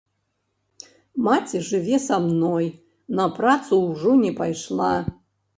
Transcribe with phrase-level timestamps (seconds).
[1.27, 2.65] Маці жыве са мной,
[3.21, 4.91] на працу ўжо не пайшла.